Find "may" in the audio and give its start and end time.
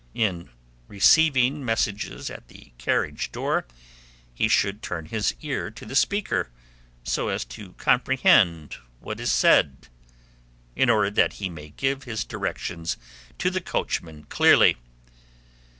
11.49-11.69